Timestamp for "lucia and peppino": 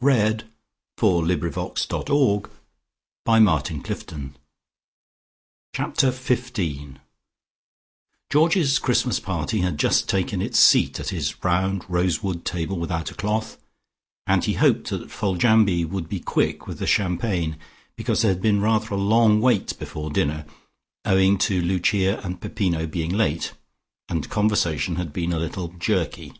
21.60-22.86